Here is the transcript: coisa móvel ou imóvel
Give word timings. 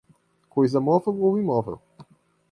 coisa 0.49 0.81
móvel 0.81 1.13
ou 1.23 1.37
imóvel 1.37 1.77